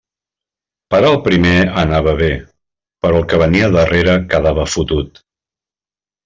[0.93, 1.51] Per al primer
[1.81, 2.29] anava bé,
[3.05, 5.23] però el que venia darrere quedava fotut.